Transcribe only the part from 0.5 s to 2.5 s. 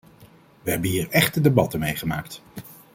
We hebben hier echte debatten meegemaakt.